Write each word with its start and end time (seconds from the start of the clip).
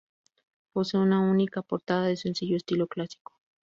Posee 0.73 0.99
una 0.99 1.19
única 1.19 1.61
portada 1.61 2.07
de 2.07 2.17
sencillo 2.17 2.57
estilo 2.57 2.87
clásico. 2.87 3.33